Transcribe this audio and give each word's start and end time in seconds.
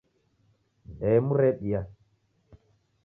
Ndemu 0.91 1.33
rebia 1.39 1.81